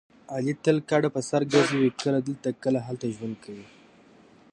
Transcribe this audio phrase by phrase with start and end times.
[0.35, 3.65] علي تل کډه په سر ګرځوي کله دلته کله هلته ژوند کوي.